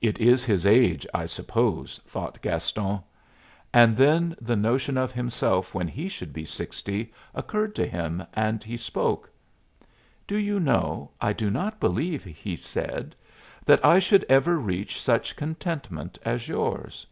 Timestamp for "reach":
14.56-15.02